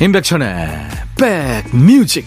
[0.00, 0.88] 임백천의
[1.18, 2.26] 백뮤직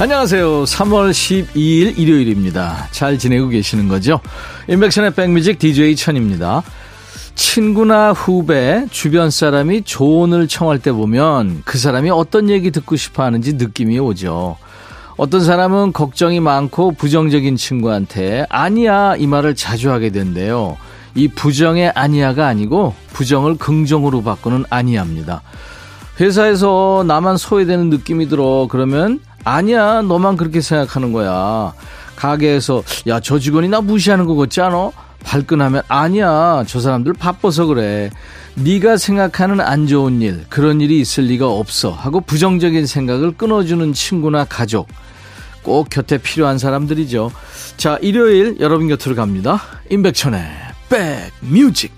[0.00, 0.64] 안녕하세요.
[0.64, 2.88] 3월 12일 일요일입니다.
[2.90, 4.20] 잘 지내고 계시는 거죠?
[4.68, 6.62] 임백천의 백뮤직 DJ 천입니다.
[7.58, 13.54] 친구나 후배, 주변 사람이 조언을 청할 때 보면 그 사람이 어떤 얘기 듣고 싶어 하는지
[13.54, 14.56] 느낌이 오죠.
[15.16, 20.76] 어떤 사람은 걱정이 많고 부정적인 친구한테 아니야 이 말을 자주 하게 된대요.
[21.16, 25.42] 이 부정의 아니야가 아니고 부정을 긍정으로 바꾸는 아니야입니다.
[26.20, 31.72] 회사에서 나만 소외되는 느낌이 들어 그러면 아니야 너만 그렇게 생각하는 거야.
[32.14, 34.92] 가게에서 야 저 직원이 나 무시하는 거 같지 않아?
[35.24, 38.10] 발끈하면 아니야 저 사람들 바빠서 그래.
[38.54, 44.44] 네가 생각하는 안 좋은 일 그런 일이 있을 리가 없어 하고 부정적인 생각을 끊어주는 친구나
[44.44, 44.88] 가족.
[45.62, 47.30] 꼭 곁에 필요한 사람들이죠.
[47.76, 49.60] 자 일요일 여러분 곁으로 갑니다.
[49.90, 50.40] 임백천의
[50.88, 51.92] 백뮤직.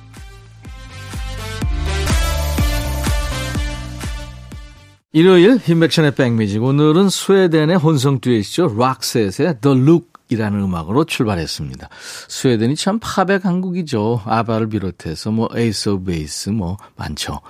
[5.12, 6.62] 일요일 임백천의 백뮤직.
[6.62, 8.76] 오늘은 스웨덴의 혼성 듀엣이죠.
[8.78, 11.88] 락셋의 The Look 이라는 음악으로 출발했습니다.
[12.28, 14.22] 스웨덴이 참 팝의 강국이죠.
[14.24, 17.40] 아바를 비롯해서 뭐 에이스 오브 베이스 뭐 많죠.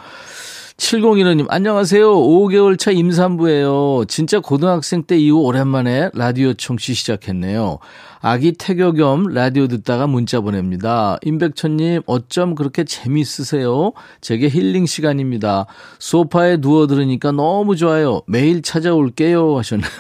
[0.80, 2.10] 7015님, 안녕하세요.
[2.10, 4.06] 5개월 차 임산부예요.
[4.08, 7.78] 진짜 고등학생 때 이후 오랜만에 라디오 청취 시작했네요.
[8.22, 11.18] 아기 태교 겸 라디오 듣다가 문자 보냅니다.
[11.22, 13.92] 임백천님, 어쩜 그렇게 재밌으세요?
[14.22, 15.66] 제게 힐링 시간입니다.
[15.98, 18.22] 소파에 누워 들으니까 너무 좋아요.
[18.26, 19.58] 매일 찾아올게요.
[19.58, 19.90] 하셨네요.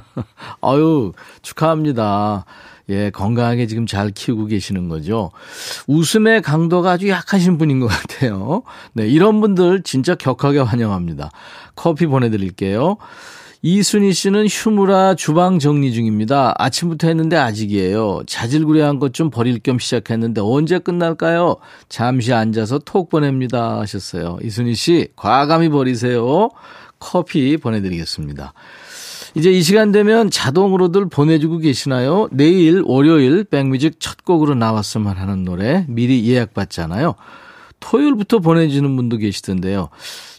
[0.62, 1.12] 아유,
[1.42, 2.46] 축하합니다.
[2.88, 5.30] 예, 건강하게 지금 잘 키우고 계시는 거죠.
[5.86, 8.62] 웃음의 강도가 아주 약하신 분인 것 같아요.
[8.92, 11.30] 네, 이런 분들 진짜 격하게 환영합니다.
[11.76, 12.96] 커피 보내드릴게요.
[13.64, 16.52] 이순희 씨는 휴무라 주방 정리 중입니다.
[16.58, 18.22] 아침부터 했는데 아직이에요.
[18.26, 21.56] 자질구레한 것 좀 버릴 겸 시작했는데 언제 끝날까요?
[21.88, 23.78] 잠시 앉아서 톡 보냅니다.
[23.78, 24.38] 하셨어요.
[24.42, 26.48] 이순희 씨, 과감히 버리세요.
[26.98, 28.52] 커피 보내드리겠습니다.
[29.34, 32.28] 이제 이 시간 되면 자동으로들 보내주고 계시나요?
[32.30, 37.14] 내일 월요일 백뮤직 첫 곡으로 나왔으면 하는 노래 미리 예약받잖아요.
[37.80, 39.88] 토요일부터 보내주는 분도 계시던데요.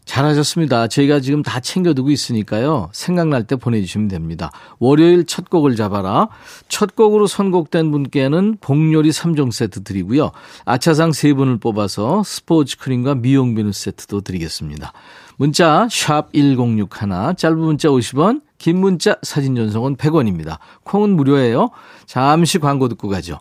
[0.05, 0.87] 잘하셨습니다.
[0.87, 2.89] 저희가 지금 다 챙겨두고 있으니까요.
[2.91, 4.51] 생각날 때 보내주시면 됩니다.
[4.79, 6.27] 월요일 첫 곡을 잡아라.
[6.67, 10.31] 첫 곡으로 선곡된 분께는 복요리 3종 세트 드리고요.
[10.65, 14.91] 아차상 3분을 뽑아서 스포츠 크림과 미용 비누 세트도 드리겠습니다.
[15.37, 20.57] 문자 1061, 짧은 문자 50원, 긴 문자 사진 전송은 100원입니다.
[20.85, 21.71] 콩은 무료예요.
[22.05, 23.39] 잠시 광고 듣고 가죠.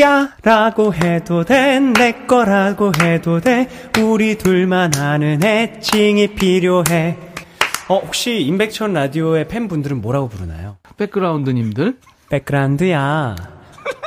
[0.00, 3.68] 야 라고 해도 돼 내 거라고 해도 돼
[4.02, 7.16] 우리 둘만 아는 애칭이 필요해
[7.88, 10.76] 어 혹시 임백천 라디오의 팬분들은 뭐라고 부르나요?
[10.96, 11.96] 백그라운드님들
[12.28, 13.36] 백그라운드야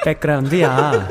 [0.03, 1.07] 백그라운드야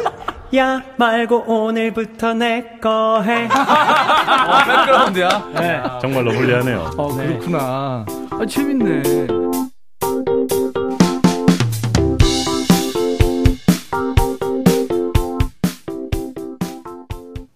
[0.56, 3.46] 야 말고 오늘부터 내 거 해.
[3.46, 5.48] 어, 백그라운드야?
[5.54, 5.82] 네.
[6.02, 6.90] 정말로 불리하네요.
[6.98, 8.04] 어, 그렇구나.
[8.40, 9.02] 아, 재밌네.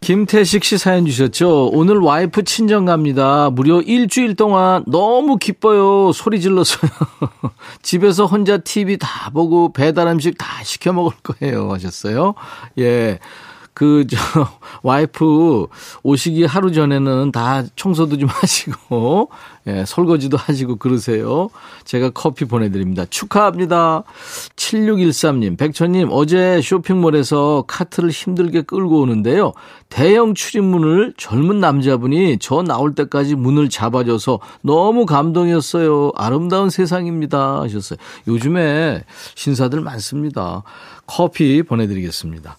[0.02, 1.70] 김태식 씨 사연 주셨죠?
[1.72, 3.48] 오늘 와이프 친정 갑니다.
[3.48, 6.12] 무려 일주일 동안 너무 기뻐요.
[6.12, 6.90] 소리 질렀어요.
[7.80, 11.72] 집에서 혼자 TV 다 보고 배달 음식 다 시켜 먹을 거예요.
[11.72, 12.34] 하셨어요.
[12.78, 13.20] 예.
[13.74, 14.16] 그, 저,
[14.82, 15.66] 와이프
[16.02, 19.30] 오시기 하루 전에는 다 청소도 좀 하시고,
[19.66, 21.48] 예, 설거지도 하시고 그러세요.
[21.84, 23.04] 제가 커피 보내드립니다.
[23.08, 24.04] 축하합니다.
[24.56, 29.52] 7613님, 백천님, 어제 쇼핑몰에서 카트를 힘들게 끌고 오는데요.
[29.88, 36.12] 대형 출입문을 젊은 남자분이 저 나올 때까지 문을 잡아줘서 너무 감동이었어요.
[36.14, 37.62] 아름다운 세상입니다.
[37.62, 37.98] 하셨어요.
[38.28, 39.02] 요즘에
[39.34, 40.62] 신사들 많습니다.
[41.06, 42.56] 커피 보내드리겠습니다.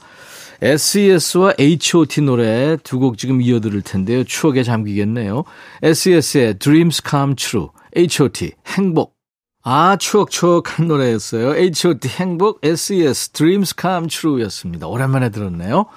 [0.62, 4.24] SES와 H.O.T 노래 두 곡 지금 이어들을 텐데요.
[4.24, 5.44] 추억에 잠기겠네요.
[5.84, 9.16] SES의 Dreams Come True, H.O.T 행복.
[9.64, 11.56] 아, 추억, 추억한 노래였어요.
[11.56, 14.88] H.O.T 행복, SES Dreams Come True 였습니다.
[14.88, 15.88] 오랜만에 들었네요.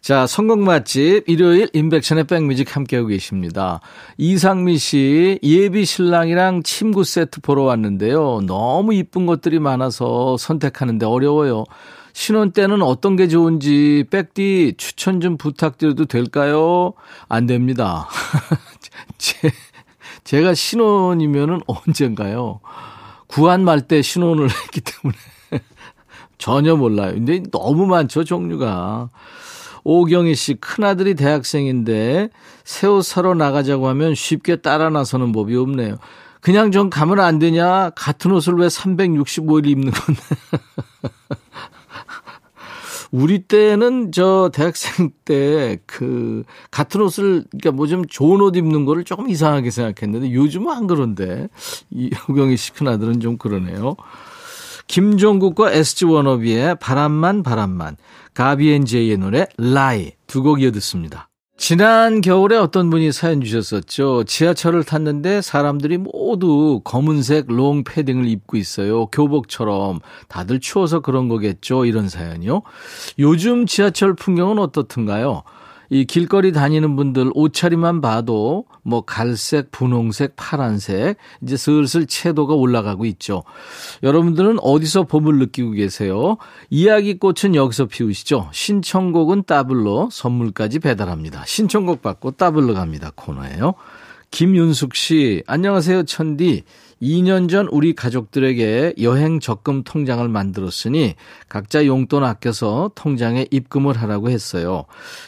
[0.00, 3.80] 자, 성공 맛집, 일요일 인백션의 백뮤직 함께하고 계십니다.
[4.16, 8.40] 이상미 씨, 예비 신랑이랑 침구 세트 보러 왔는데요.
[8.46, 11.64] 너무 이쁜 것들이 많아서 선택하는데 어려워요.
[12.16, 16.94] 신혼 때는 어떤 게 좋은지 백디 추천 좀 부탁드려도 될까요?
[17.28, 18.08] 안 됩니다.
[19.18, 19.52] 제,
[20.24, 22.60] 제가 신혼이면은 언젠가요?
[23.26, 25.18] 구한 말 때 신혼을 했기 때문에
[26.38, 27.12] 전혀 몰라요.
[27.12, 29.10] 근데 너무 많죠, 종류가.
[29.84, 32.30] 오경희 씨, 큰아들이 대학생인데
[32.64, 35.98] 새 옷 사러 나가자고 하면 쉽게 따라 나서는 법이 없네요.
[36.40, 37.90] 그냥 좀 가면 안 되냐?
[37.90, 40.22] 같은 옷을 왜 365일 입는 건데.
[43.12, 49.04] 우리 때는 저 대학생 때 그 같은 옷을 그러니까 뭐 좀 좋은 옷 입는 거를
[49.04, 51.48] 조금 이상하게 생각했는데 요즘은 안 그런데
[51.90, 53.96] 이 호경이 시 큰아들은 좀 그러네요.
[54.88, 57.96] 김종국과 SG 워너비의 바람만 바람만
[58.34, 61.28] 가비앤제이의 노래 Lie 두 곡 이어 듣습니다.
[61.56, 64.24] 지난 겨울에 어떤 분이 사연 주셨었죠.
[64.24, 69.06] 지하철을 탔는데 사람들이 모두 검은색 롱 패딩을 입고 있어요.
[69.06, 70.00] 교복처럼.
[70.28, 71.86] 다들 추워서 그런 거겠죠.
[71.86, 72.62] 이런 사연이요.
[73.18, 75.44] 요즘 지하철 풍경은 어떻든가요?
[75.90, 83.42] 이 길거리 다니는 분들 옷차림만 봐도 뭐 갈색, 분홍색, 파란색 이제 슬슬 채도가 올라가고 있죠.
[84.02, 86.36] 여러분들은 어디서 봄을 느끼고 계세요?
[86.70, 88.48] 이야기꽃은 여기서 피우시죠.
[88.52, 91.44] 신청곡은 따블로 선물까지 배달합니다.
[91.46, 93.12] 신청곡 받고 따블로 갑니다.
[93.14, 93.74] 코너예요.
[94.30, 96.64] 김윤숙 씨, 안녕하세요, 천디.
[97.02, 101.14] 2년 전 우리 가족들에게 여행 적금 통장을 만들었으니
[101.48, 104.84] 각자 용돈 아껴서 통장에 입금을 하라고 했어요.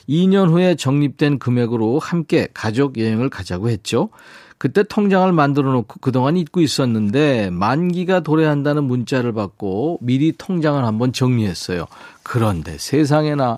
[0.08, 4.08] 2년 후에 적립된 금액으로 함께 가족 여행을 가자고 했죠.
[4.56, 11.86] 그때 통장을 만들어 놓고 그동안 잊고 있었는데 만기가 도래한다는 문자를 받고 미리 통장을 한번 정리했어요.
[12.24, 13.56] 그런데 세상에나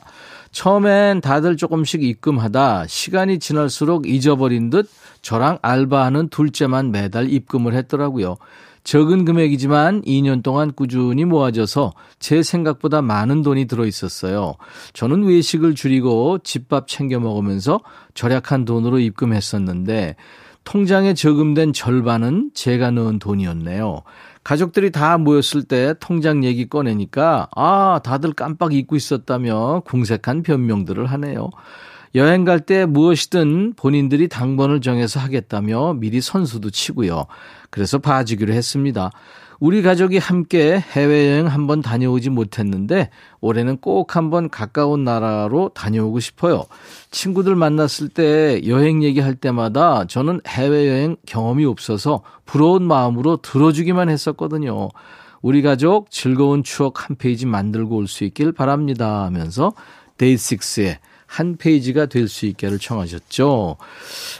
[0.52, 4.88] 처음엔 다들 조금씩 입금하다 시간이 지날수록 잊어버린 듯
[5.22, 8.36] 저랑 알바하는 둘째만 매달 입금을 했더라고요.
[8.82, 14.54] 적은 금액이지만 2년 동안 꾸준히 모아져서 제 생각보다 많은 돈이 들어 있었어요.
[14.94, 17.80] 저는 외식을 줄이고 집밥 챙겨 먹으면서
[18.14, 20.16] 절약한 돈으로 입금했었는데
[20.64, 24.02] 통장에 저금된 절반은 제가 넣은 돈이었네요.
[24.44, 31.50] 가족들이 다 모였을 때 통장 얘기 꺼내니까 아, 다들 깜빡 잊고 있었다며 궁색한 변명들을 하네요.
[32.16, 37.26] 여행 갈 때 무엇이든 본인들이 당번을 정해서 하겠다며 미리 선수도 치고요.
[37.70, 39.12] 그래서 봐주기로 했습니다.
[39.60, 43.10] 우리 가족이 함께 해외여행 한번 다녀오지 못했는데
[43.42, 46.64] 올해는 꼭 한번 가까운 나라로 다녀오고 싶어요.
[47.10, 54.88] 친구들 만났을 때 여행 얘기할 때마다 저는 해외여행 경험이 없어서 부러운 마음으로 들어주기만 했었거든요.
[55.42, 59.72] 우리 가족 즐거운 추억 한 페이지 만들고 올 수 있길 바랍니다 하면서
[60.16, 60.98] 데이식스의
[61.30, 63.76] 한 페이지가 될 수 있게를 청하셨죠.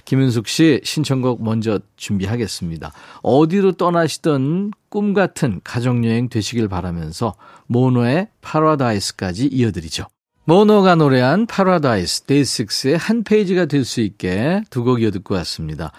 [0.07, 2.93] 김윤숙 씨 신청곡 먼저 준비하겠습니다.
[3.23, 7.35] 어디로 떠나시던 꿈 같은 가족여행 되시길 바라면서
[7.69, 10.07] 모노의 파라다이스까지 이어드리죠.
[10.47, 15.93] 모노가 노래한 파라다이스 데이식스의 한 페이지가 될 수 있게 두 곡 이어 듣고 왔습니다.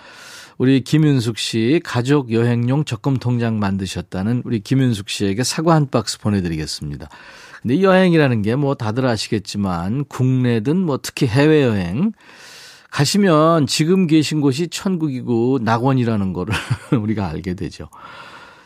[0.58, 7.08] 우리 김윤숙 씨 가족 여행용 적금 통장 만드셨다는 우리 김윤숙 씨에게 사과 한 박스 보내드리겠습니다.
[7.62, 12.12] 근데 여행이라는 게 뭐 다들 아시겠지만 국내든 뭐 특히 해외여행
[12.92, 16.54] 가시면 지금 계신 곳이 천국이고 낙원이라는 거를
[16.92, 17.88] 우리가 알게 되죠.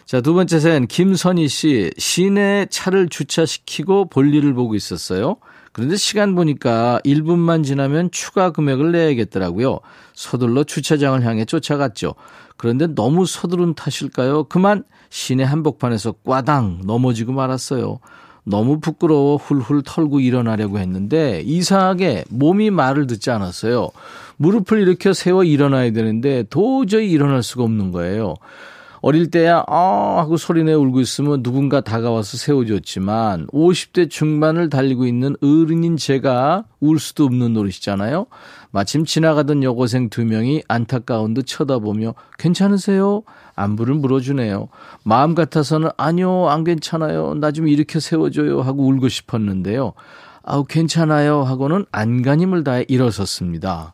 [0.06, 5.38] 자, 두 번째 사연 김선희 씨 시내 차를 주차시키고 볼일을 보고 있었어요.
[5.72, 9.80] 그런데 시간 보니까 1분만 지나면 추가 금액을 내야겠더라고요.
[10.14, 12.16] 서둘러 주차장을 향해 쫓아갔죠.
[12.58, 14.46] 그런데 너무 서두른 탓일까요?
[14.46, 18.00] 그만 시내 한복판에서 꽈당 넘어지고 말았어요.
[18.46, 23.90] 너무 부끄러워 훌훌 털고 일어나려고 했는데 이상하게 몸이 말을 듣지 않았어요.
[24.38, 28.36] 무릎을 이렇게 세워 일어나야 되는데 도저히 일어날 수가 없는 거예요.
[29.06, 35.98] 어릴 때야 아 하고 소리내 울고 있으면 누군가 다가와서 세워줬지만 50대 중반을 달리고 있는 어른인
[35.98, 38.26] 제가 울 수도 없는 노릇이잖아요.
[38.72, 43.22] 마침 지나가던 여고생 두 명이 안타까운 듯 쳐다보며 괜찮으세요?
[43.56, 44.70] 안부를 물어주네요.
[45.04, 47.36] 마음 같아서는 아니요 안 괜찮아요.
[47.36, 49.94] 나 좀 일으켜 세워줘요 하고 울고 싶었는데요.
[50.42, 53.92] 아우 괜찮아요 하고는 안간힘을 다해 일어섰습니다.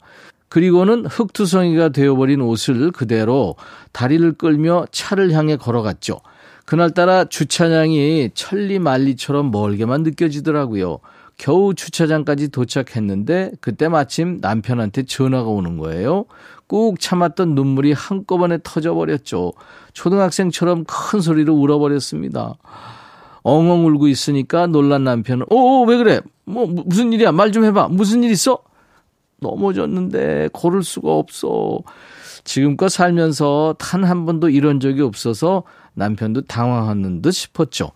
[0.51, 3.55] 그리고는 흙투성이가 되어버린 옷을 그대로
[3.93, 6.19] 다리를 끌며 차를 향해 걸어갔죠.
[6.65, 10.99] 그날따라 주차장이 천리만리처럼 멀게만 느껴지더라고요.
[11.37, 16.25] 겨우 주차장까지 도착했는데 그때 마침 남편한테 전화가 오는 거예요.
[16.67, 19.53] 꾹 참았던 눈물이 한꺼번에 터져버렸죠.
[19.93, 22.55] 초등학생처럼 큰 소리로 울어버렸습니다.
[23.43, 26.19] 엉엉 울고 있으니까 놀란 남편은, 오, 왜 그래?
[26.43, 27.31] 뭐, 무슨 일이야?
[27.31, 27.87] 말 좀 해봐.
[27.87, 28.59] 무슨 일 있어?
[29.41, 31.79] 넘어졌는데 걸을 수가 없어.
[32.43, 35.63] 지금껏 살면서 단 한 번도 이런 적이 없어서
[35.95, 37.91] 남편도 당황하는 듯 싶었죠.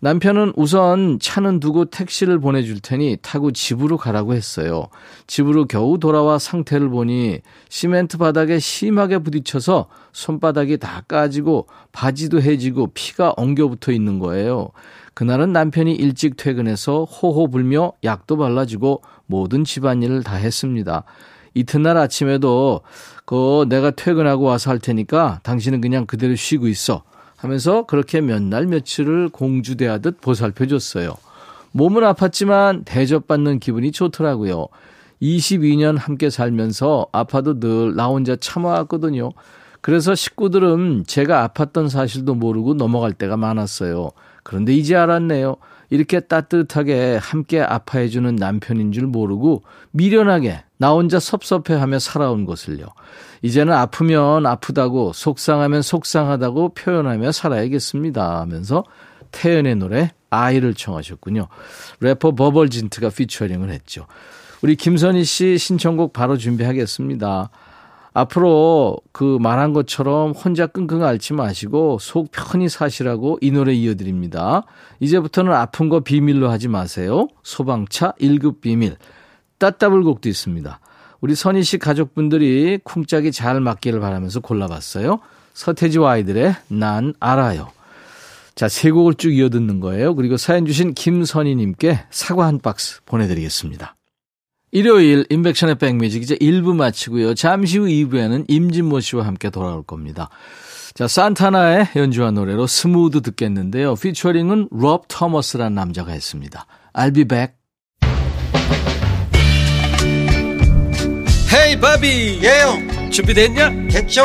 [0.00, 4.86] 남편은 우선 차는 두고 택시를 보내줄 테니 타고 집으로 가라고 했어요.
[5.26, 13.34] 집으로 겨우 돌아와 상태를 보니 시멘트 바닥에 심하게 부딪혀서 손바닥이 다 까지고 바지도 해지고 피가
[13.36, 14.70] 엉겨붙어 있는 거예요.
[15.14, 21.02] 그날은 남편이 일찍 퇴근해서 호호 불며 약도 발라주고 모든 집안일을 다 했습니다.
[21.54, 22.82] 이튿날 아침에도
[23.24, 27.02] 그 내가 퇴근하고 와서 할 테니까 당신은 그냥 그대로 쉬고 있어.
[27.38, 31.14] 하면서 그렇게 몇 날 며칠을 공주대하듯 보살펴 줬어요.
[31.72, 34.66] 몸은 아팠지만 대접받는 기분이 좋더라고요.
[35.22, 39.30] 22년 함께 살면서 아파도 늘 나 혼자 참아왔거든요.
[39.88, 44.10] 그래서 식구들은 제가 아팠던 사실도 모르고 넘어갈 때가 많았어요.
[44.42, 45.56] 그런데 이제 알았네요.
[45.88, 52.84] 이렇게 따뜻하게 함께 아파해주는 남편인 줄 모르고 미련하게 나 혼자 섭섭해하며 살아온 것을요.
[53.40, 58.84] 이제는 아프면 아프다고 속상하면 속상하다고 표현하며 살아야겠습니다 하면서
[59.32, 61.48] 태연의 노래 아이를 청하셨군요.
[62.00, 64.04] 래퍼 버벌진트가 피처링을 했죠.
[64.60, 67.48] 우리 김선희 씨 신청곡 바로 준비하겠습니다.
[68.12, 74.64] 앞으로 그 말한 것처럼 혼자 끙끙 앓지 마시고 속 편히 사시라고 이 노래 이어드립니다.
[75.00, 77.28] 이제부터는 아픈 거 비밀로 하지 마세요.
[77.42, 78.96] 소방차 1급 비밀.
[79.58, 80.80] 따따블곡도 있습니다.
[81.20, 85.18] 우리 선희 씨 가족분들이 쿵짝이 잘 맞기를 바라면서 골라봤어요.
[85.54, 87.70] 서태지와 아이들의 난 알아요.
[88.54, 90.14] 자, 세 곡을 쭉 이어듣는 거예요.
[90.14, 93.97] 그리고 사연 주신 김선희님께 사과 한 박스 보내드리겠습니다.
[94.70, 97.34] 일요일 인백션의 백뮤직 이제 1부 마치고요.
[97.34, 100.28] 잠시 후 2부에는 임진모 씨와 함께 돌아올 겁니다.
[100.94, 103.94] 자, 산타나의 연주한 노래로 Smooth 듣겠는데요.
[103.94, 106.66] 피처링은 롭 토머스라는 남자가 했습니다.
[106.92, 107.54] I'll be back.
[111.50, 113.88] Hey 바비 예 형 준비됐냐?
[113.90, 114.22] 됐죠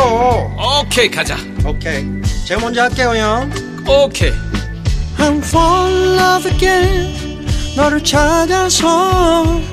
[0.82, 2.04] 오케이 가자 오케이
[2.46, 3.50] 제가 먼저 할게요 형
[3.88, 4.32] 오케이
[5.18, 7.46] I'm fall in love again
[7.78, 9.73] 너를 찾아서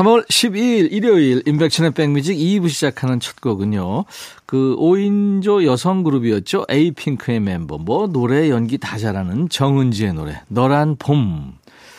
[0.00, 4.04] 3월 12일 일요일 임백천의 백뮤직 2부 시작하는 첫 곡은요.
[4.46, 6.64] 그 5인조 여성 그룹이었죠.
[6.70, 11.52] 에이핑크의 멤버 뭐 노래 연기 다 잘하는 정은지의 노래 너란 봄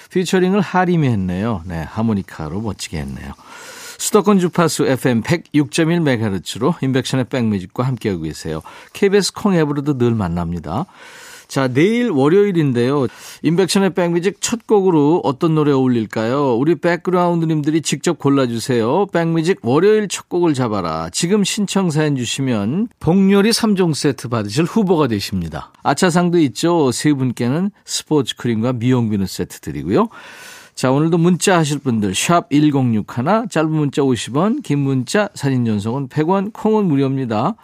[0.09, 1.61] 피처링을 하림이 했네요.
[1.65, 3.33] 네 하모니카로 멋지게 했네요.
[3.99, 8.61] 수도권 주파수 FM 106.1MHz로 임백천의 백뮤직과 함께하고 계세요.
[8.93, 10.87] KBS 콩 앱으로도 늘 만납니다.
[11.51, 13.07] 자, 내일 월요일인데요.
[13.43, 16.55] 인백션의 백뮤직 첫 곡으로 어떤 노래 어울릴까요?
[16.55, 19.07] 우리 백그라운드님들이 직접 골라주세요.
[19.07, 21.09] 백뮤직 월요일 첫 곡을 잡아라.
[21.11, 25.73] 지금 신청 사연 주시면 복요리 3종 세트 받으실 후보가 되십니다.
[25.83, 26.93] 아차상도 있죠.
[26.93, 30.07] 세 분께는 스포츠 크림과 미용 비누 세트 드리고요.
[30.73, 36.53] 자, 오늘도 문자 하실 분들 샵 1061, 짧은 문자 50원, 긴 문자 사진 전송은 100원,
[36.53, 37.55] 콩은 무료입니다.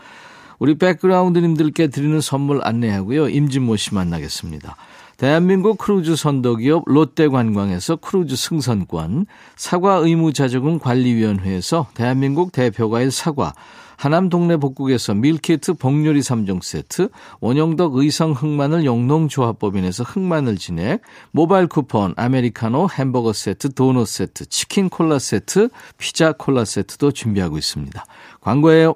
[0.60, 3.30] 우리 백그라운드님들께 드리는 선물 안내하고요.
[3.30, 4.76] 임진모 씨 만나겠습니다.
[5.18, 13.54] 대한민국 크루즈 선도기업 롯데관광에서 크루즈 승선권, 사과 의무자조금 관리위원회에서 대한민국 대표과일 사과,
[13.98, 17.10] 하남 동네 복국에서 밀키트 복요리 3종 세트,
[17.40, 25.18] 원영덕 의성 흑마늘 영농조합법인에서 흑마늘 진액, 모바일 쿠폰, 아메리카노 햄버거 세트, 도넛 세트, 치킨 콜라
[25.18, 28.06] 세트, 피자 콜라 세트도 준비하고 있습니다.
[28.42, 28.96] 광고예요.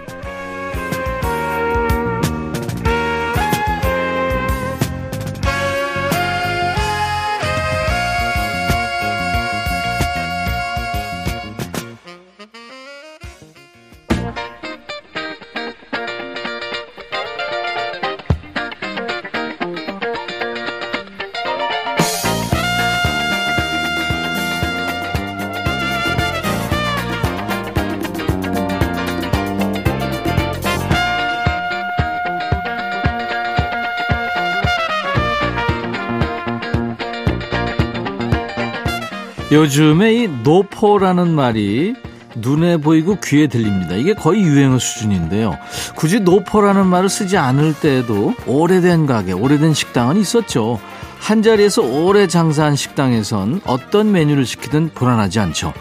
[39.51, 41.93] 요즘에 이 노포라는 말이
[42.35, 43.95] 눈에 보이고 귀에 들립니다.
[43.95, 45.57] 이게 거의 유행어 수준인데요.
[45.95, 50.79] 굳이 노포라는 말을 쓰지 않을 때에도 오래된 가게, 오래된 식당은 있었죠.
[51.19, 55.73] 한 자리에서 오래 장사한 식당에선 어떤 메뉴를 시키든 불안하지 않죠.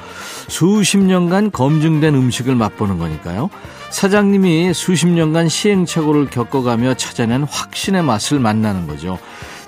[0.48, 3.48] 수십 년간 검증된 음식을 맛보는 거니까요.
[3.90, 9.18] 사장님이 수십 년간 시행착오를 겪어가며 찾아낸 확신의 맛을 만나는 거죠.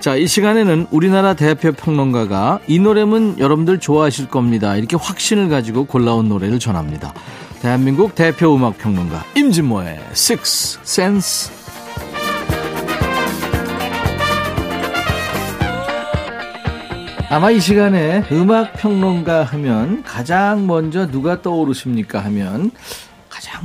[0.03, 4.75] 자, 이 시간에는 우리나라 대표 평론가가 이 노래면 여러분들 좋아하실 겁니다.
[4.75, 7.15] 이렇게 확신을 가지고 골라온 노래를 전합니다.
[7.61, 11.53] 대한민국 대표 음악 평론가 임진모의 Six Sense.
[17.31, 22.73] 아마 이 시간에 음악 평론가 하면 가장 먼저 누가 떠오르십니까 하면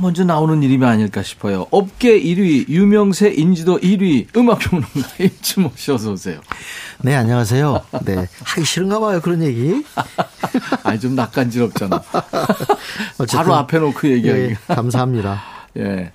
[0.00, 1.66] 먼저 나오는 이름이 아닐까 싶어요.
[1.70, 4.88] 업계 1위, 유명세 인지도 1위, 음악평론가
[5.20, 6.40] 임치모 씨 어서 오세요.
[7.02, 7.80] 네, 안녕하세요.
[8.04, 8.26] 네.
[8.44, 9.82] 하기 싫은가 봐요, 그런 얘기.
[10.84, 12.02] 아니, 좀 낯간지럽잖아.
[13.32, 14.42] 바로 앞에 놓고 얘기하기.
[14.42, 15.42] 네, 감사합니다.
[15.76, 16.12] 예.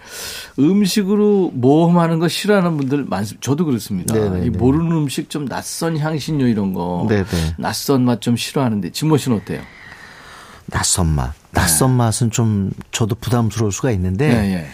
[0.59, 3.41] 음식으로 모험하는 거 싫어하는 분들 많습니다.
[3.41, 4.13] 저도 그렇습니다.
[4.13, 4.39] 네네네.
[4.39, 4.57] 네, 이 네.
[4.57, 7.05] 모르는 음식 좀 낯선 향신료 이런 거.
[7.07, 7.23] 네네.
[7.23, 7.55] 네.
[7.57, 9.61] 낯선 맛 좀 싫어하는데, 진모 씨는 어때요?
[10.67, 11.33] 낯선 맛.
[11.53, 11.97] 낯선 네.
[11.97, 14.67] 맛은 좀 저도 부담스러울 수가 있는데 네, 네.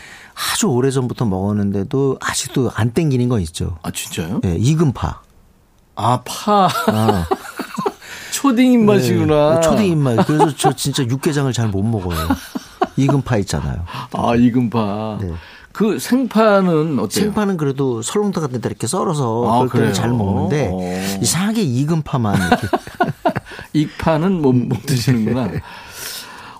[0.54, 3.78] 아주 오래 전부터 먹었는데도 아직도 안 땡기는 건 있죠.
[3.84, 4.40] 아 진짜요?
[4.42, 5.22] 네, 익은 파.
[5.96, 6.70] 아 파.
[6.88, 7.26] 아.
[8.32, 9.56] 초딩 입맛이구나.
[9.56, 10.26] 네, 초딩 입맛.
[10.26, 12.18] 그래서 저 진짜 육개장을 잘 못 먹어요.
[12.96, 13.84] 익은 파 있잖아요.
[14.14, 15.18] 아 익은 파.
[15.22, 15.34] 네.
[15.74, 17.08] 그 생파는 어때요?
[17.26, 20.82] 생파는 그래도 설렁탕 같은 데 이렇게 썰어서 아, 그럴 잘 먹는데 오.
[20.82, 21.20] 어.
[21.22, 22.68] 이상하게 익은 파만 이렇게.
[23.74, 25.50] 익파는 못, 못 드시는구나.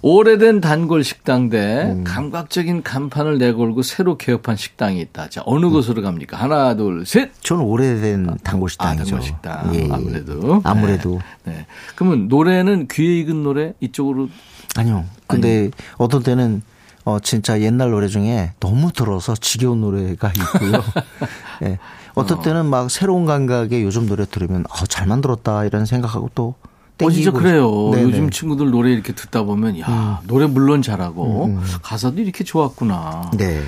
[0.02, 2.04] 오래된 단골 식당 대 음.
[2.04, 5.30] 감각적인 간판을 내걸고 새로 개업한 식당이 있다.
[5.30, 5.72] 자, 어느 음.
[5.72, 6.38] 곳으로 갑니까?
[6.38, 7.32] 하나, 둘, 셋.
[7.42, 9.02] 저는 오래된 단골 식당이죠.
[9.02, 9.76] 아, 단골 식당.
[9.76, 9.90] 예.
[9.92, 10.62] 아무래도.
[10.64, 11.20] 아무래도.
[11.44, 11.54] 네.
[11.54, 11.66] 네.
[11.96, 14.30] 그러면 노래는 귀에 익은 노래 이쪽으로
[14.76, 15.06] 아니요.
[15.28, 15.72] 근데 아니요.
[15.98, 16.62] 어떤 때는
[17.06, 20.84] 어 진짜 옛날 노래 중에 너무 들어서 지겨운 노래가 있고요.
[21.64, 21.68] 예.
[21.70, 21.80] 네.
[22.16, 26.56] 어떤 때는 막 새로운 감각의 요즘 노래 들으면 어, 잘 만들었다 이런 생각하고 또
[27.02, 27.92] 어, 진짜 그래요.
[27.92, 28.04] 네네.
[28.04, 30.28] 요즘 친구들 노래 이렇게 듣다 보면, 야, 음.
[30.28, 31.64] 노래 물론 잘하고, 음, 음.
[31.82, 33.32] 가사도 이렇게 좋았구나.
[33.38, 33.62] 네.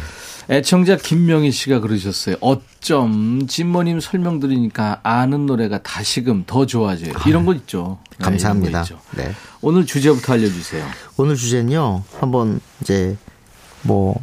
[0.50, 2.36] 애청자 김명희 씨가 그러셨어요.
[2.42, 7.14] 어쩜 진모님 설명 들으니까 아는 노래가 다시금 더 좋아져요.
[7.26, 8.00] 이런 거 있죠.
[8.18, 8.84] 네, 감사합니다.
[9.16, 9.32] 네, 네.
[9.62, 10.86] 오늘 주제부터 알려주세요.
[11.16, 12.04] 오늘 주제는요.
[12.20, 13.16] 한번 이제
[13.84, 14.20] 뭐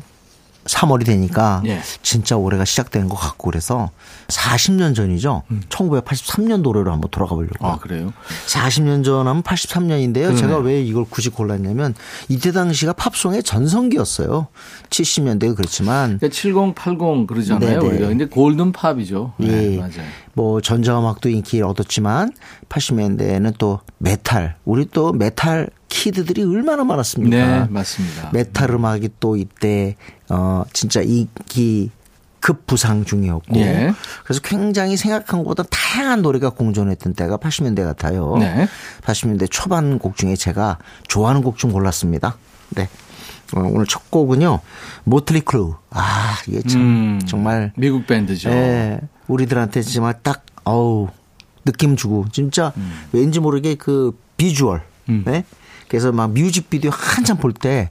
[0.69, 1.81] 3월이 되니까 예.
[2.03, 3.91] 진짜 올해가 시작되는 것 같고 그래서
[4.29, 5.43] 40년 전이죠.
[5.51, 5.63] 음.
[5.69, 7.67] 1983년도 노래로 한번 돌아가 보려고.
[7.67, 8.13] 아, 그래요?
[8.47, 10.37] 40년 전 하면 83년인데요.
[10.37, 11.95] 제가 왜 이걸 굳이 골랐냐면
[12.29, 14.49] 이때 당시가 팝송의 전성기였어요.
[14.91, 17.81] 70년대 그렇지만 그러니까 70, 80 그러잖아요.
[17.81, 17.87] 네네.
[17.89, 18.09] 우리가.
[18.09, 19.33] 근데 골든 팝이죠.
[19.41, 19.47] 예.
[19.47, 20.09] 네, 맞아요.
[20.35, 22.33] 뭐 전자음악도 인기를 얻었지만
[22.69, 27.37] 80년대에는 또 메탈, 우리 또 메탈 kid들이 얼마나 많았습니까?
[27.37, 28.31] 네, 맞습니다.
[28.33, 29.97] 메탈 음악이 또 이때
[30.29, 31.91] 어 진짜 인기
[32.41, 33.93] 급부상 중이었고 예.
[34.25, 38.37] 그래서 굉장히 생각한 것보다 다양한 노래가 공존했던 때가 80년대 같아요.
[38.39, 38.69] 네.
[39.03, 42.37] 80년대 초반 곡 중에 제가 좋아하는 곡 좀 골랐습니다.
[42.71, 42.89] 네.
[43.57, 44.61] 어, 오늘 첫 곡은요.
[45.05, 45.75] 모틀리 크루.
[45.91, 48.51] 아, 이게 참 음, 정말 미국 밴드죠.
[48.51, 49.01] 네.
[49.27, 51.09] 우리들한테 정말 딱 어우
[51.65, 53.07] 느낌 주고 진짜 음.
[53.13, 54.83] 왠지 모르게 그 비주얼.
[55.09, 55.23] 음.
[55.27, 55.45] 네?
[55.89, 57.91] 그래서 막 뮤직비디오 한참 볼 때,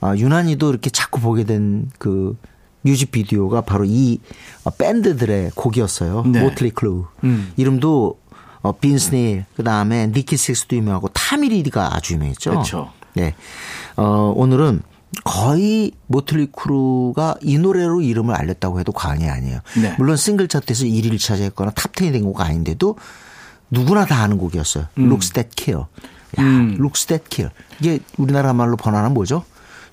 [0.00, 2.36] 아, 유난히도 이렇게 자꾸 보게 된 그
[2.82, 4.18] 뮤직비디오가 바로 이
[4.64, 6.24] 어, 밴드들의 곡이었어요.
[6.26, 6.40] 네.
[6.42, 7.06] 모틀리 클루.
[7.24, 7.52] 음.
[7.56, 8.18] 이름도
[8.62, 12.50] 어, 빈스 닐, 그 다음에 니키 섹스도 유명하고 타미 리가 아주 유명했죠.
[12.50, 12.92] 그렇죠.
[13.14, 13.34] 네.
[13.96, 14.82] 어, 오늘은
[15.24, 19.60] 거의 모틀리 크루가 이 노래로 이름을 알렸다고 해도 과언이 아니에요.
[19.80, 19.94] 네.
[19.98, 22.96] 물론 싱글 차트에서 1위를 차지했거나 탑10이 된 곡 아닌데도
[23.70, 24.86] 누구나 다 아는 곡이었어요.
[24.98, 25.04] 음.
[25.06, 25.84] Looks That Kill.
[26.38, 26.76] 야, 음.
[26.78, 27.50] looks that kill.
[27.80, 29.44] 이게 우리나라 말로 번안하면 뭐죠?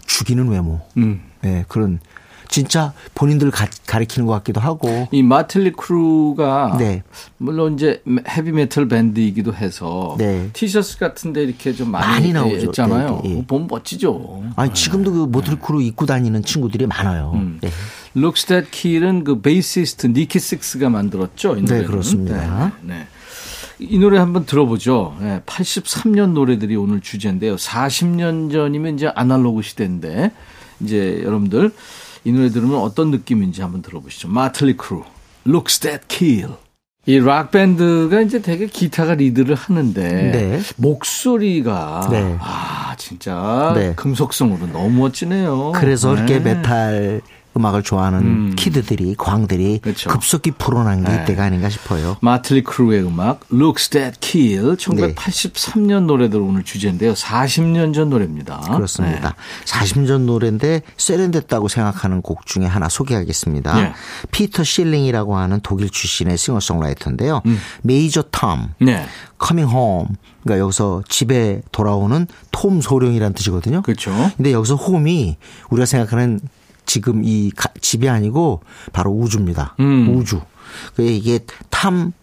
[0.06, 0.82] 죽이는 외모.
[0.98, 1.22] 음.
[1.42, 2.00] 네, 그런
[2.52, 5.08] 진짜 본인들 가, 가리키는 것 같기도 하고.
[5.12, 7.02] 이 마틀리 크루가 네.
[7.38, 10.50] 물론 이제 헤비 메탈 밴드이기도 해서 네.
[10.52, 12.66] 티셔츠 같은데 이렇게 좀 많이, 많이 나오죠.
[12.68, 13.22] 있잖아요.
[13.24, 13.46] 네, 네.
[13.48, 14.44] 보면 멋지죠.
[14.58, 17.32] 아니 지금도 그 모틀리 크루 입고 다니는 친구들이 많아요.
[17.36, 17.60] 음.
[17.62, 17.70] 네.
[18.18, 21.56] Looks That Kill은 그 베이시스트 니키 식스가 만들었죠.
[21.56, 22.74] 네, 그렇습니다.
[22.82, 23.08] 네.
[23.82, 23.88] 네.
[23.90, 25.18] 이 노래 한번 들어보죠.
[25.20, 27.56] 네, 83년 노래들이 오늘 주제인데요.
[27.56, 30.32] 40년 전이면 이제 아날로그 시대인데
[30.82, 31.72] 이제 여러분들
[32.24, 34.28] 이 노래 들으면 어떤 느낌인지 한번 들어보시죠.
[34.28, 35.04] 마틀리 크루,
[35.48, 36.54] Looks That Kill.
[37.08, 40.60] 이 락밴드가 이제 되게 기타가 리드를 하는데 네.
[40.78, 42.38] 목소리가 네.
[42.40, 43.94] 아 진짜 네.
[43.96, 45.72] 금속성으로 너무 멋지네요.
[45.74, 46.54] 그래서 이렇게 네.
[46.54, 47.22] 메탈
[47.56, 48.54] 음악을 좋아하는 음.
[48.56, 50.10] 키드들이 광들이 그렇죠.
[50.10, 51.24] 급속히 불어난 게 네.
[51.24, 52.18] 이때가 아닌가 싶어요.
[52.22, 56.00] 마틀리 크루의 음악 Looks That Kill 1983년 네.
[56.02, 57.14] 노래들 오늘 주제인데요.
[57.14, 58.60] 40년 전 노래입니다.
[58.60, 59.30] 그렇습니다.
[59.30, 59.66] 네.
[59.66, 63.82] 40년 전 노래인데 세련됐다고 생각하는 곡 중에 하나 소개하겠습니다.
[63.82, 63.94] 네.
[64.32, 67.42] 피터 실링이라고 하는 독일 출신의 싱어송라이터인데요.
[67.46, 67.60] 음.
[67.82, 69.06] Major Tom, 네.
[69.38, 70.08] Coming Home.
[70.44, 73.82] 그러니까 여기서 집에 돌아오는 톰 소령이라는 뜻이거든요.
[73.82, 74.12] 그렇죠.
[74.38, 75.38] 근데 여기서 홈이
[75.70, 76.40] 우리가 생각하는
[76.86, 78.62] 지금 이 집이 아니고
[78.94, 79.76] 바로 우주입니다.
[79.80, 80.16] 음.
[80.16, 80.42] 우주.
[80.96, 81.40] 그 이게
[81.70, 82.14] 톰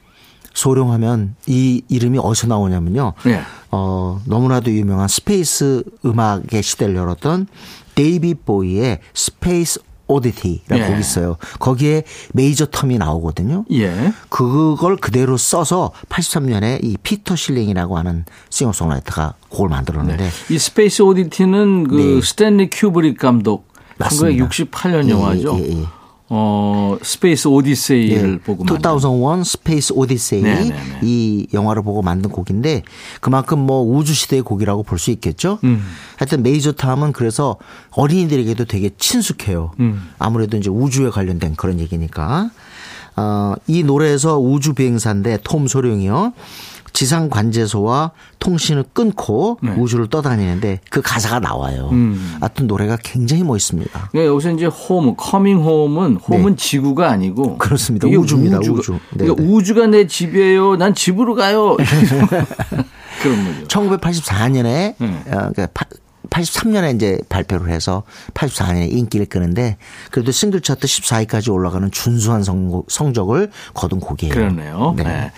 [0.55, 3.12] 소령 하면 이 이름이 어디서 나오냐면요.
[3.25, 3.40] 네.
[3.71, 7.47] 어, 너무나도 유명한 space 음악의 시대를 열었던
[7.94, 10.99] 데이비드 보위의 Space Oddity라고 예.
[10.99, 11.37] 있어요.
[11.61, 13.66] 거기에 Major Tom이 나오거든요.
[13.73, 14.12] 예.
[14.31, 20.55] 그걸 그대로 써서 83년에 이 피터 실링이라고 하는 싱어송라이터가 곡을 만들었는데 네.
[20.55, 22.27] 이 Space Oddity는 그 네.
[22.27, 23.67] 스탠리 큐브릭 감독
[23.99, 24.47] 맞습니다.
[24.47, 25.59] 1968년 영화죠.
[25.61, 25.85] 예, 예, 예.
[26.31, 28.39] 어, Space Odyssey를 네.
[28.39, 30.99] 보고 2001 Space Odyssey 네네네.
[31.03, 32.83] 이 영화를 보고 만든 곡인데
[33.21, 35.59] 그만큼 뭐 우주 시대의 곡이라고 볼 수 있겠죠.
[35.65, 35.83] 음.
[36.17, 37.57] 하여튼 Major Tom은 그래서
[37.93, 39.73] 어린이들에게도 되게 친숙해요.
[39.81, 40.09] 음.
[40.19, 42.51] 아무래도 이제 우주에 관련된 그런 얘기니까.
[43.17, 46.33] 어, 이 노래에서 우주 비행사인데 톰 소령이요.
[46.92, 49.72] 지상 관제소와 통신을 끊고 네.
[49.72, 51.88] 우주를 떠다니는데 그 가사가 나와요.
[51.92, 52.37] 음.
[52.40, 54.11] 하여튼 노래가 굉장히 멋있습니다.
[54.14, 56.57] 네, 여기서 이제 홈, Coming Home은 홈은 네.
[56.57, 58.09] 지구가 아니고 그렇습니다.
[58.09, 58.59] 우주입니다.
[58.59, 58.92] 우주가, 우주.
[58.92, 59.48] 네, 그러니까 네.
[59.48, 60.77] 우주가 내 집이에요.
[60.77, 61.77] 난 집으로 가요.
[63.22, 63.66] 그런 거죠.
[63.68, 64.94] 1984년에 네.
[64.98, 65.68] 어, 그러니까
[66.31, 68.03] 83년에 이제 발표를 해서
[68.35, 69.77] 84년에 인기를 끄는데
[70.11, 72.42] 그래도 싱글 차트 14위까지 올라가는 준수한
[72.88, 74.35] 성적을 거둔 곡이에요.
[74.35, 74.94] 그렇네요.
[74.96, 75.05] 네.
[75.05, 75.33] 네.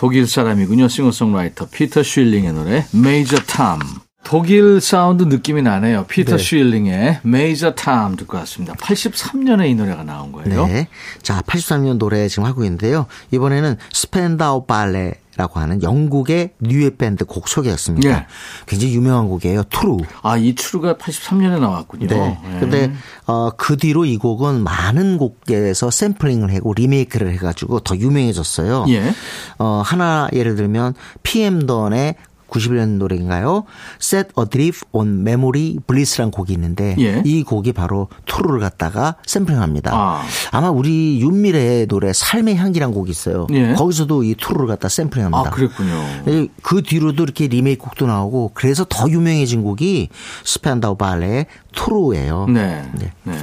[0.00, 0.88] 독일 사람이군요.
[0.88, 3.78] 싱어송라이터 피터 쉴링의 노래 Major Tom.
[4.22, 6.04] 독일 사운드 느낌이 나네요.
[6.04, 6.42] 피터 네.
[6.42, 8.74] 쉴링의 Major Tom 듣고 왔습니다.
[8.74, 10.66] 83년에 이 노래가 나온 거예요.
[10.66, 10.88] 네.
[11.22, 13.06] 자, 83년 노래 지금 하고 있는데요.
[13.32, 18.08] 이번에는 스펜다우 발레 라고 하는 영국의 뉴웨이브 밴드 곡 소개였습니다.
[18.08, 18.26] 네.
[18.66, 19.62] 굉장히 유명한 곡이에요.
[19.70, 19.98] True.
[20.22, 22.08] 아, 이 True가 83년에 나왔군요.
[22.08, 22.38] 네.
[22.44, 22.60] 네.
[22.60, 22.92] 근데
[23.26, 28.84] 어, 그 뒤로 이 곡은 많은 곡에서 샘플링을 하고 리메이크를 해가지고 더 유명해졌어요.
[28.88, 29.14] 예.
[29.58, 32.16] 어, 하나 예를 들면 PM 던의
[32.50, 33.64] 91년 노래인가요?
[34.00, 37.22] Set Adrift on Memory Bliss란 곡이 있는데 예.
[37.24, 39.92] 이 곡이 바로 투루를 갖다가 샘플링합니다.
[39.94, 40.60] 아.
[40.60, 43.46] 마 우리 윤미래의 노래 삶의 향기란 곡이 있어요.
[43.52, 43.74] 예.
[43.74, 45.48] 거기서도 이 투루를 갖다 샘플링합니다.
[45.48, 46.48] 아, 그랬군요.
[46.62, 50.08] 그 뒤로도 이렇게 리메이크 곡도 나오고 그래서 더 유명해진 곡이
[50.44, 52.46] 스펜다우 발레의 투루예요.
[52.48, 52.84] 네.
[52.94, 53.12] 네.
[53.24, 53.34] 네.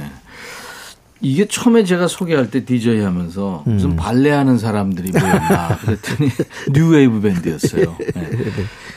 [1.20, 3.74] 이게 처음에 제가 소개할 때 디저이 하면서 음.
[3.74, 6.30] 무슨 발레하는 사람들이 모였나 그랬더니
[6.72, 7.96] 뉴웨이브 밴드였어요.
[7.98, 8.30] 네.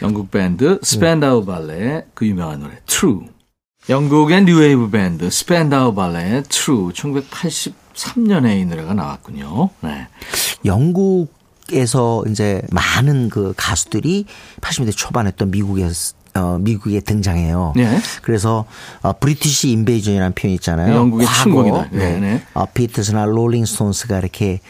[0.02, 3.22] 영국 밴드 스펜다우 발레의 그 유명한 노래 True.
[3.90, 9.70] 영국의 뉴웨이브 밴드 스펜다우 발레의 True 1983년에 이 노래가 나왔군요.
[9.82, 10.08] 네.
[10.66, 11.42] 영국
[11.74, 14.26] 에서 이제 많은 그 가수들이
[14.60, 15.88] 80년대 초반에 또 미국에
[16.34, 17.74] 어, 미국에 등장해요.
[17.76, 18.00] 네.
[18.22, 18.66] 그래서
[19.02, 20.96] 어, British Invasion이라는 표현 있잖아요.
[20.96, 21.90] 영국의 침공이다.
[21.92, 22.20] 네.
[22.20, 22.42] 네.
[22.54, 24.62] 어, 비틀스나 롤링스톤스가 이렇게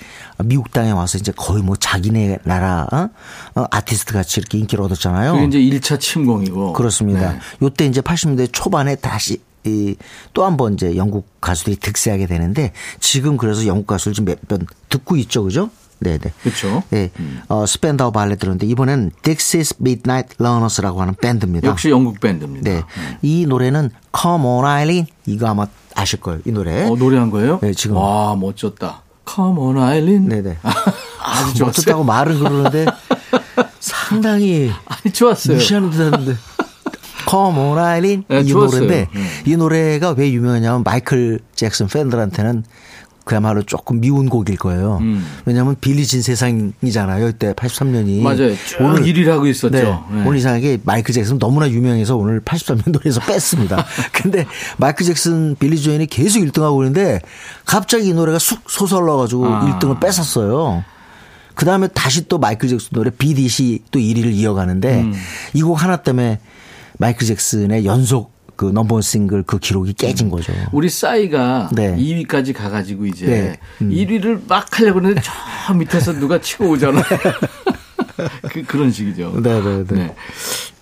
[0.43, 3.10] 미국 땅에 와서 이제 거의 뭐 자기네 나라 어?
[3.56, 5.34] 어, 아티스트 같이 이렇게 인기를 얻었잖아요.
[5.34, 6.74] 그게 이제 1차 침공이고.
[6.74, 7.34] 그렇습니다.
[7.34, 7.39] 네.
[7.62, 13.67] 요때 이제 80년대 초반에 다시 이 또 한번 이제 영국 가수들이 득세하게 되는데 지금 그래서
[13.67, 15.69] 영국 가수를 지금 몇 번 듣고 있죠, 그죠?
[16.02, 16.20] 네네.
[16.44, 16.84] 그렇죠.
[16.90, 17.12] 네.
[17.20, 17.42] 음.
[17.48, 21.68] 어, 스펜다우 발레 들었는데 이번엔 Dexys Midnight Runners라고 하는 밴드입니다.
[21.68, 22.70] 역시 영국 밴드입니다.
[22.70, 22.78] 네.
[22.80, 23.18] 음.
[23.22, 26.42] 이 노래는 Come On Eileen 이거 아마 아실 거예요.
[26.46, 26.86] 이 노래.
[26.88, 27.60] 어, 노래한 거예요?
[27.62, 27.98] 네, 지금.
[27.98, 29.02] 와, 멋졌다.
[29.34, 30.28] Come On Eileen.
[30.28, 30.58] 네네.
[31.24, 32.86] 아주 멋졌다고 말은 그러는데
[33.80, 35.56] 상당히 아니 좋았어요.
[35.56, 36.36] 무시하는 듯 하는데.
[37.30, 38.24] Come on, Eileen.
[38.28, 38.82] 네, 이 좋았어요.
[38.82, 39.28] 노래인데 네.
[39.46, 42.64] 이 노래가 왜 유명하냐면 마이클 잭슨 팬들한테는
[43.24, 44.98] 그야말로 조금 미운 곡일 거예요.
[45.02, 45.26] 음.
[45.46, 47.30] 왜냐하면 빌리진 세상이잖아요.
[47.30, 48.22] 이때 83년이.
[48.22, 48.56] 맞아요.
[48.80, 49.70] 오늘 1위를 하고 있었죠.
[49.70, 49.84] 네.
[49.84, 50.24] 네.
[50.26, 53.86] 오늘 이상하게 마이클 잭슨 너무나 유명해서 오늘 83년 노래에서 뺐습니다.
[54.12, 54.46] 근데
[54.78, 57.20] 마이클 잭슨, Billie Jean이 계속 1등하고 있는데
[57.66, 59.80] 갑자기 이 노래가 쑥 솟아올라가지고 아.
[59.80, 60.84] 1등을 뺏었어요.
[61.54, 65.14] 그 다음에 다시 또 마이클 잭슨 노래 비디시 또 1위를 이어가는데 음.
[65.54, 66.40] 이곡 하나 때문에
[66.98, 70.30] 마이클 잭슨의 연속 그 넘버원 싱글 그 기록이 깨진 음.
[70.30, 70.54] 거죠.
[70.71, 71.95] 우리 싸이가 네.
[71.97, 73.60] 2위까지 가가지고 이제 네.
[73.82, 73.89] 음.
[73.89, 77.04] 1위를 막 하려고 하는데 저 밑에서 누가 치고 오잖아요.
[78.54, 79.39] 그, 그런 식이죠.
[79.41, 79.86] 네네네.
[79.88, 80.15] 네.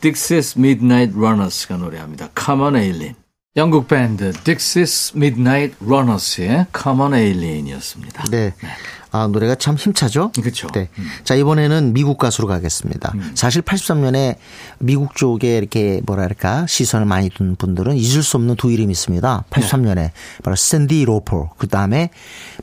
[0.01, 2.27] Dixie's Midnight Runners가 노래합니다.
[2.37, 3.15] Come on, Aileen.
[3.55, 8.25] 영국 밴드 Dixie's Midnight Runners의 Common Alien이었습니다.
[8.29, 8.53] 네.
[8.62, 8.69] 네.
[9.12, 10.31] 아, 노래가 참 힘차죠?
[10.39, 10.67] 그렇죠.
[10.67, 10.88] 네.
[10.99, 11.07] 음.
[11.23, 13.12] 자, 이번에는 미국 가수로 가겠습니다.
[13.15, 13.31] 음.
[13.33, 14.35] 사실 83년에
[14.77, 19.45] 미국 쪽에 이렇게 뭐랄까 시선을 많이 둔 분들은 잊을 수 없는 두 이름이 있습니다.
[19.49, 20.12] 83년에 네.
[20.43, 22.12] 바로 샌디 로퍼, 그 다음에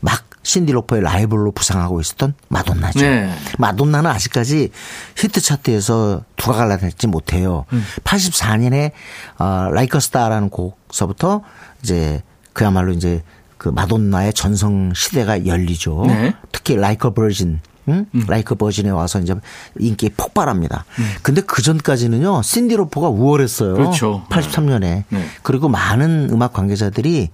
[0.01, 3.01] 막 신디 로퍼의 라이벌로 부상하고 있었던 마돈나죠.
[3.01, 3.35] 네.
[3.59, 4.71] 마돈나는 아직까지
[5.17, 7.65] 히트 차트에서 두각을 내지 못해요.
[7.73, 7.85] 음.
[8.05, 8.93] 84년에
[9.39, 11.43] 어, Lucky Star라는 곡서부터
[11.83, 13.25] 이제 그야말로 이제
[13.59, 16.05] 그 마돈나의 전성 시대가 열리죠.
[16.07, 16.35] 네.
[16.53, 18.07] 특히 Like a Virgin 응?
[18.15, 18.25] 음.
[18.29, 19.35] Like a Virgin에 와서 이제
[19.79, 20.85] 인기 폭발합니다.
[20.99, 21.11] 음.
[21.23, 23.75] 근데 그 전까지는요, 신디 로퍼가 우월했어요.
[23.75, 24.25] 그렇죠.
[24.29, 25.05] 83년에.
[25.09, 25.25] 네.
[25.43, 27.31] 그리고 많은 음악 관계자들이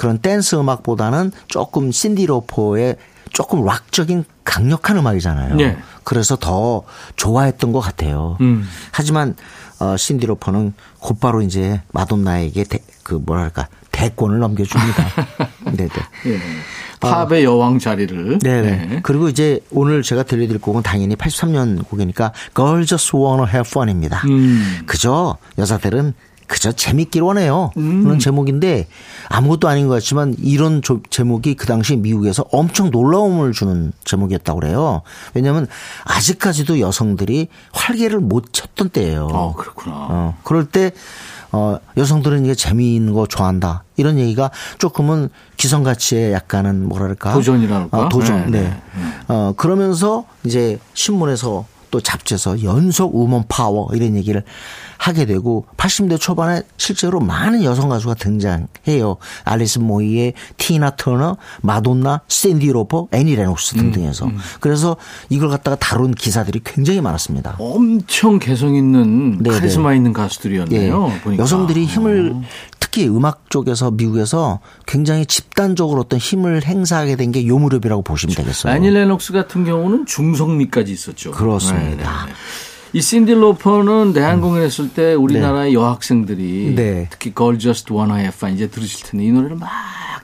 [0.00, 2.96] 그런 댄스 음악보다는 조금 신디로퍼의
[3.34, 5.56] 조금 락적인 강력한 음악이잖아요.
[5.56, 5.76] 네.
[6.04, 6.84] 그래서 더
[7.16, 8.38] 좋아했던 것 같아요.
[8.40, 8.66] 음.
[8.92, 9.36] 하지만
[9.78, 15.06] 어, 신디로퍼는 곧바로 이제 마돈나에게 대, 그 뭐랄까 대권을 넘겨줍니다.
[15.64, 15.88] 네네.
[16.24, 16.38] 네.
[17.00, 17.50] 팝의 어.
[17.50, 18.38] 여왕 자리를.
[18.38, 18.70] 네네.
[18.70, 19.00] 네.
[19.02, 24.22] 그리고 이제 오늘 제가 들려드릴 곡은 당연히 83년 곡이니까 Girl Just Wanna Have Fun입니다.
[24.26, 24.80] 음.
[24.86, 26.14] 그저 여자들은
[26.50, 27.70] 그저 재밌길 원해요.
[27.76, 28.02] 음.
[28.02, 28.88] 그런 제목인데
[29.28, 35.02] 아무것도 아닌 것 같지만 이런 조, 제목이 그 당시 미국에서 엄청 놀라움을 주는 제목이었다고 그래요.
[35.32, 35.68] 왜냐하면
[36.04, 39.28] 아직까지도 여성들이 활개를 못 쳤던 때예요.
[39.30, 39.94] 어, 그렇구나.
[39.96, 40.90] 어, 그럴 때
[41.52, 43.84] 어, 여성들은 이게 재미있는 거 좋아한다.
[43.96, 47.32] 이런 얘기가 조금은 기성가치의 약간은 뭐랄까.
[47.32, 47.96] 도전이랄까.
[47.96, 48.50] 어, 도전.
[48.50, 48.62] 네.
[48.62, 48.68] 네.
[48.70, 48.80] 네.
[49.28, 54.42] 어, 그러면서 이제 신문에서 또 잡지에서 연속 우먼 파워 이런 얘기를
[55.00, 59.16] 하게 되고 80대 초반에 실제로 많은 여성 가수가 등장해요.
[59.44, 64.26] 앨리슨 모이예 티나 터너, 마돈나, 신디 로퍼, 애니 레녹스 등등해서.
[64.26, 64.38] 음, 음.
[64.60, 64.96] 그래서
[65.30, 67.56] 이걸 갖다가 다룬 기사들이 굉장히 많았습니다.
[67.58, 69.58] 엄청 개성 있는 네네.
[69.58, 71.12] 카리스마 있는 가수들이었네요.
[71.30, 71.36] 예.
[71.38, 72.42] 여성들이 힘을 어.
[72.78, 78.74] 특히 음악 쪽에서 미국에서 굉장히 집단적으로 어떤 힘을 행사하게 된 게 요 무렵이라고 보시면 되겠어요.
[78.74, 81.30] 애니 레녹스 같은 경우는 중성미까지 있었죠.
[81.30, 81.86] 그렇습니다.
[81.86, 81.96] 네네.
[81.96, 82.32] 네, 네.
[82.92, 85.74] 이 신디 로퍼는 대한공연 했을 때 우리나라의 네.
[85.74, 87.06] 여학생들이 네.
[87.10, 89.68] 특히 Girl Just Wanna Have Fun 이제 들으실 텐데 이 노래를 막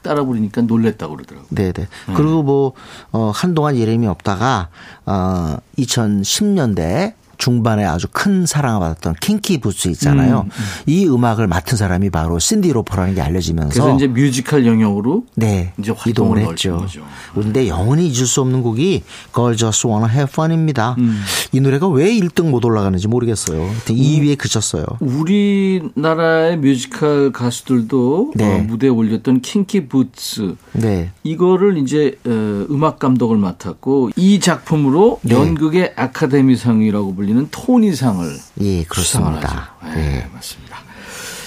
[0.02, 1.48] 따라 부르니까 놀랬다고 그러더라고요.
[1.50, 1.72] 네네.
[1.72, 1.86] 네.
[2.14, 2.72] 그리고 뭐,
[3.12, 4.68] 어, 한동안 예림이 없다가,
[5.04, 10.46] 어, 2010년대 중반에 아주 큰 사랑을 받았던 킹키 부츠 있잖아요.
[10.46, 10.64] 음, 음.
[10.86, 15.94] 이 음악을 맡은 사람이 바로 신디 로퍼라는 게 알려지면서 그래서 이제 뮤지컬 영역으로 네 이제
[16.06, 16.86] 이동을 했죠.
[17.34, 19.02] 그런데 영원히 잊을 수 없는 곡이
[19.34, 20.96] Girl Just Wanna Have Fun입니다.
[20.98, 21.22] 음.
[21.52, 23.68] 이 노래가 왜 1등 못 올라가는지 모르겠어요.
[23.86, 24.36] 2위에 음.
[24.36, 24.84] 그쳤어요.
[25.00, 28.58] 우리나라의 뮤지컬 가수들도 네.
[28.58, 31.10] 어, 무대에 올렸던 Kinky Boots 네.
[31.22, 32.30] 이거를 이제 어,
[32.70, 35.34] 음악 감독을 맡았고 이 작품으로 네.
[35.34, 39.74] 연극의 아카데미상이라고 불리 불리는 토니상을 예, 그렇습니다.
[39.82, 40.78] 네, 네, 맞습니다.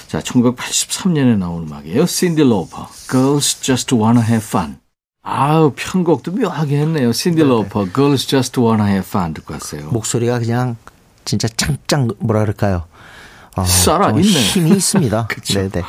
[0.07, 2.05] 자, 1983년에 나온 음악이에요.
[2.05, 4.77] 신디 로퍼, Girls Just Wanna Have Fun.
[5.23, 7.13] 아우, 편곡도 묘하게 했네요.
[7.13, 9.87] 신디 로퍼, Girls Just Wanna Have Fun 듣고 왔어요.
[9.91, 10.75] 목소리가 그냥
[11.23, 12.83] 진짜 짱짱 뭐라 그럴까요?
[13.55, 14.21] 어, 살아 있네.
[14.21, 15.27] 힘이 있습니다.
[15.55, 15.81] 네 네.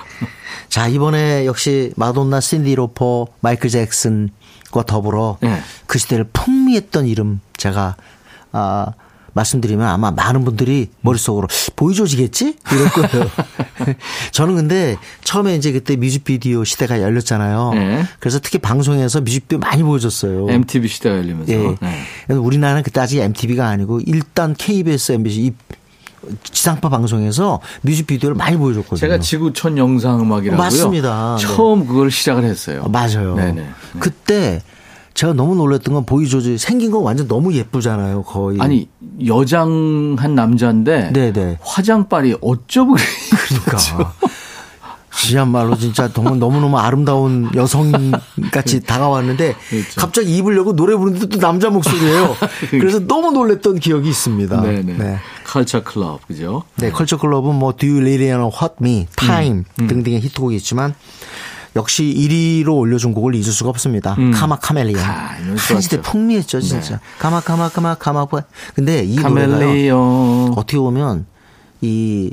[0.68, 5.60] 자, 이번에 역시 마돈나, 신디 로퍼, 마이클 잭슨과 더불어 네.
[5.86, 7.96] 그 시대를 풍미했던 이름 제가
[8.52, 8.92] 아
[9.32, 12.56] 말씀드리면 아마 많은 분들이 머릿속으로 보여줘지겠지?
[12.72, 13.30] 이럴 거예요.
[14.32, 17.70] 저는 근데 처음에 이제 그때 뮤직비디오 시대가 열렸잖아요.
[17.74, 18.04] 네.
[18.18, 20.46] 그래서 특히 방송에서 뮤직비디오 많이 보여줬어요.
[20.50, 21.52] MTV 시대가 열리면서.
[21.52, 21.76] 예.
[22.28, 22.34] 네.
[22.34, 25.52] 우리나라는 그때 아직 MTV가 아니고 일단 KBS, MBC 이
[26.42, 28.98] 지상파 방송에서 뮤직비디오를 많이 보여줬거든요.
[28.98, 30.62] 제가 지구촌 영상음악이라고요.
[30.62, 31.36] 맞습니다.
[31.40, 31.86] 처음 네.
[31.86, 32.84] 그걸 시작을 했어요.
[32.88, 33.34] 맞아요.
[33.36, 33.66] 네네.
[33.98, 34.62] 그때
[35.20, 38.58] 제가 너무 놀랐던 건 보이조지 생긴 건 완전 너무 예쁘잖아요, 거의.
[38.58, 38.88] 아니
[39.26, 41.58] 여장한 남자인데 네네.
[41.60, 42.96] 화장빨이 어쩌고
[43.66, 44.14] 그러니까.
[45.12, 47.92] 지한말로 진짜 너무 너무너무 아름다운 여성
[48.50, 50.00] 같이 다가왔는데 그렇죠.
[50.00, 52.34] 갑자기 입으려고 노래 부르는데 또 남자 목소리예요.
[52.70, 54.58] 그래서 너무 놀랬던 기억이 있습니다.
[54.62, 54.96] 네네.
[54.96, 55.18] 네.
[55.44, 56.62] 컬처 클럽 그죠?
[56.76, 59.86] 네, 컬처 클럽은 뭐 Do You Really Know What Me, Time 음, 음.
[59.86, 60.94] 등등의 히트곡이 있지만
[61.76, 64.14] 역시 1위로 올려준 곡을 잊을 수가 없습니다.
[64.18, 64.32] 음.
[64.32, 65.00] Karma Chameleon.
[65.00, 66.96] 아, 한 시대 풍미했죠, 진짜.
[66.96, 67.00] 네.
[67.18, 68.26] karma karma karma karma
[68.74, 69.96] 근데 이 노래가
[70.56, 71.26] 어떻게 보면
[71.80, 72.32] 이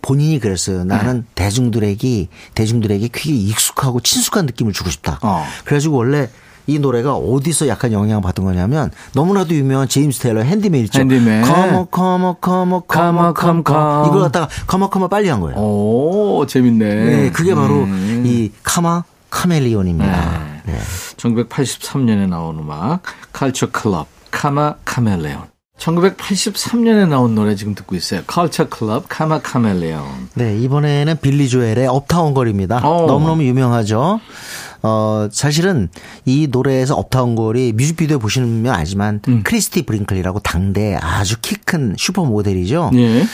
[0.00, 0.84] 본인이 그랬어요.
[0.84, 1.22] 나는 네.
[1.34, 5.18] 대중들에게 대중들에게 꽤 익숙하고 친숙한 느낌을 주고 싶다.
[5.22, 5.44] 어.
[5.64, 6.30] 그래가지고 원래
[6.68, 11.00] 이 노래가 어디서 약간 영향을 받은 거냐면 너무나도 유명한 제임스 테일러 Handy Man 있죠.
[11.00, 11.42] Handy Man.
[11.42, 15.05] come a come a come a come a come a 이걸 갖다가 come a come
[15.05, 15.56] a 빨리 한 거예요.
[15.58, 16.84] 오 재밌네.
[16.94, 18.22] 네, 그게 바로 음.
[18.26, 20.62] 이 Karma Chameleon입니다.
[20.66, 20.72] 네.
[20.74, 20.78] 네.
[21.16, 23.00] 1983년에 나온 음악
[23.32, 25.44] 칼처 클럽 카마 카멜레온.
[25.78, 28.22] 1983년에 나온 노래 지금 듣고 있어요.
[28.26, 30.28] Culture Club Karma Chameleon.
[30.34, 32.86] 네, 이번에는 빌리 조엘의 Uptown Girl입니다.
[32.86, 33.06] 오.
[33.06, 34.20] 너무너무 유명하죠.
[34.82, 35.88] 어, 사실은
[36.24, 39.42] 이 노래에서 Uptown Girl이 뮤직비디오 보시면 알지만 음.
[39.44, 42.90] 크리스티 브링클리라고 당대 아주 키 큰 슈퍼 모델이죠.
[42.94, 43.26] 예.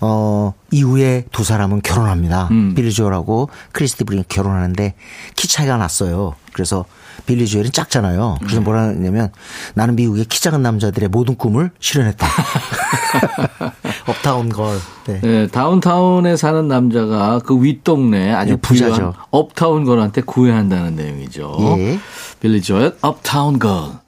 [0.00, 2.46] 어, 이후에 두 사람은 결혼합니다.
[2.52, 2.72] 음.
[2.76, 4.94] 빌리 조엘하고 크리스티 브링클리 결혼하는데
[5.34, 6.36] 키 차이가 났어요.
[6.52, 6.84] 그래서
[7.26, 8.36] 빌리 조엘은 작잖아요.
[8.40, 8.64] 그래서 네.
[8.64, 9.30] 뭐라 했냐면
[9.74, 12.26] 나는 미국의 키 작은 남자들의 모든 꿈을 실현했다.
[14.06, 14.78] Uptown Girl.
[15.06, 15.20] 네.
[15.20, 15.46] 네.
[15.46, 19.14] 다운타운에 사는 남자가 그 윗동네 아주 네, 부자죠.
[19.30, 21.56] uptown girl한테 구애한다는 내용이죠.
[21.78, 21.98] 예.
[22.40, 24.00] 빌리 조엘 Uptown Girl.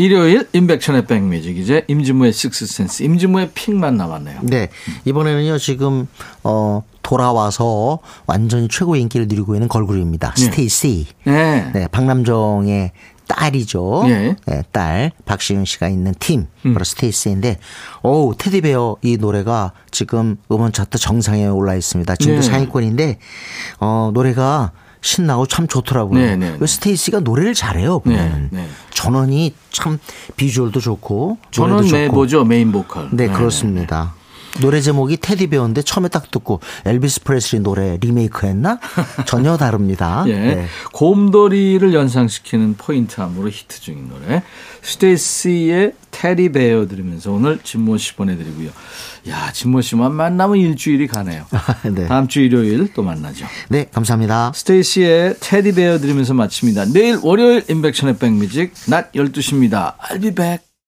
[0.00, 4.40] 일요일 임백천의 백뮤직 이제 임진모의 식스센스 임진모의 pick만 남았네요.
[4.44, 4.68] 네
[5.04, 6.06] 이번에는요 지금
[6.44, 10.34] 어 돌아와서 완전히 최고 인기를 누리고 있는 걸그룹입니다.
[10.36, 10.42] 네.
[10.42, 11.06] 스테이시.
[11.24, 11.70] 네.
[11.74, 12.92] 네 박남정의
[13.26, 14.04] 딸이죠.
[14.06, 14.36] 네.
[14.46, 16.72] 네, 딸 박시은 씨가 있는 팀 음.
[16.72, 17.58] 바로 STAYC인데
[18.02, 22.16] 오 Teddy Bear 이 노래가 지금 음원 차트 정상에 올라 있습니다.
[22.16, 22.48] 지금도 네.
[22.48, 23.18] 상위권인데
[23.80, 26.18] 어 노래가 신나고 참 좋더라고요.
[26.18, 26.58] 네네.
[26.58, 28.00] 네, STAYC가 노래를 잘해요.
[28.00, 28.68] 보면 네, 네.
[28.90, 29.98] 전원이 참
[30.36, 33.08] 비주얼도 좋고 전원 메보죠 메인 보컬.
[33.12, 34.14] 네, 네 그렇습니다.
[34.60, 38.78] 노래 제목이 Teddy Bear인데 처음에 딱 듣고 엘비스 프레슬리 노래 리메이크 했나?
[39.26, 40.24] 전혀 다릅니다.
[40.28, 40.34] 예.
[40.34, 40.66] 네.
[40.92, 44.42] 곰돌이를 연상시키는 포인트 안무로 히트 중인 노래.
[44.82, 48.70] STAYC의 Teddy Bear 들으면서 오늘 진모 씨 보내드리고요.
[49.28, 51.46] 야, 진모 씨만 만나면 일주일이 가네요.
[51.94, 52.06] 네.
[52.08, 53.46] 다음 주 일요일 또 만나죠.
[53.68, 54.52] 네, 감사합니다.
[54.54, 56.86] STAYC의 Teddy Bear 들으면서 마칩니다.
[56.86, 59.96] 내일 월요일 임백천의 백뮤직 낮 12시입니다.
[59.98, 60.69] I'll be back.